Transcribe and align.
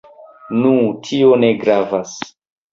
Nu, 0.61 0.71
tio 1.09 1.37
ne 1.45 1.53
gravas. 1.63 2.19